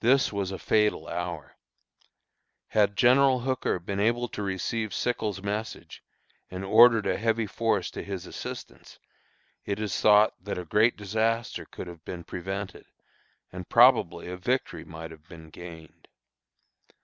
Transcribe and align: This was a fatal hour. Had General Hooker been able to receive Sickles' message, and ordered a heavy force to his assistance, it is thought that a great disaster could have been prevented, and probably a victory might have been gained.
This 0.00 0.32
was 0.32 0.50
a 0.50 0.58
fatal 0.58 1.06
hour. 1.06 1.56
Had 2.70 2.96
General 2.96 3.38
Hooker 3.42 3.78
been 3.78 4.00
able 4.00 4.26
to 4.30 4.42
receive 4.42 4.92
Sickles' 4.92 5.44
message, 5.44 6.02
and 6.50 6.64
ordered 6.64 7.06
a 7.06 7.16
heavy 7.18 7.46
force 7.46 7.88
to 7.92 8.02
his 8.02 8.26
assistance, 8.26 8.98
it 9.64 9.78
is 9.78 10.00
thought 10.00 10.34
that 10.42 10.58
a 10.58 10.64
great 10.64 10.96
disaster 10.96 11.64
could 11.66 11.86
have 11.86 12.04
been 12.04 12.24
prevented, 12.24 12.86
and 13.52 13.68
probably 13.68 14.26
a 14.26 14.36
victory 14.36 14.84
might 14.84 15.12
have 15.12 15.28
been 15.28 15.50
gained. 15.50 16.08